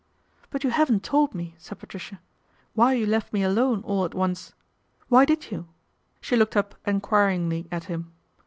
"But 0.49 0.63
you 0.63 0.71
haven't 0.71 1.03
told 1.03 1.35
me," 1.35 1.53
said 1.59 1.77
Patricia, 1.77 2.15
I" 2.15 2.23
why 2.73 2.93
you 2.93 3.05
left 3.05 3.31
me 3.31 3.43
alone 3.43 3.83
all 3.83 4.03
at 4.03 4.15
once. 4.15 4.53
Why 5.09 5.25
did 5.25 5.51
you?" 5.51 5.67
She 6.21 6.35
looked 6.35 6.57
up 6.57 6.73
enquiringly 6.87 7.67
at 7.71 7.83
him. 7.83 8.11